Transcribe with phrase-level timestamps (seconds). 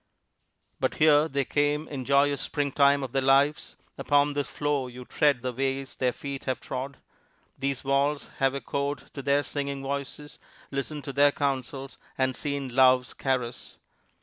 [0.79, 5.05] But here they came in the joyous springtime of their lives; upon this floor you
[5.05, 6.97] tread the ways their feet have trod;
[7.55, 10.39] these walls have echoed to their singing voices,
[10.71, 13.77] listened to their counsels, and seen love's caress.